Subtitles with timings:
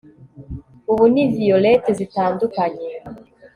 [0.91, 2.87] Ubu ni violet zitandukanye